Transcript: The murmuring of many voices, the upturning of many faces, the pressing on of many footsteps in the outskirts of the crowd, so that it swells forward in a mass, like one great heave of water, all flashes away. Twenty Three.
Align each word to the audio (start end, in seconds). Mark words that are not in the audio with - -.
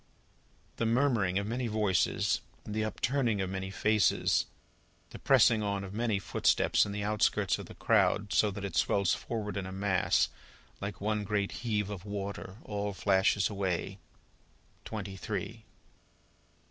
The 0.77 0.87
murmuring 0.87 1.37
of 1.37 1.45
many 1.45 1.67
voices, 1.67 2.41
the 2.65 2.83
upturning 2.83 3.39
of 3.39 3.51
many 3.51 3.69
faces, 3.69 4.47
the 5.11 5.19
pressing 5.19 5.61
on 5.61 5.83
of 5.83 5.93
many 5.93 6.17
footsteps 6.17 6.87
in 6.87 6.91
the 6.91 7.03
outskirts 7.03 7.59
of 7.59 7.67
the 7.67 7.75
crowd, 7.75 8.33
so 8.33 8.49
that 8.49 8.65
it 8.65 8.75
swells 8.75 9.13
forward 9.13 9.57
in 9.57 9.67
a 9.67 9.71
mass, 9.71 10.29
like 10.81 11.01
one 11.01 11.23
great 11.23 11.51
heave 11.61 11.91
of 11.91 12.03
water, 12.03 12.57
all 12.63 12.93
flashes 12.93 13.47
away. 13.47 13.99
Twenty 14.85 15.17
Three. 15.17 15.65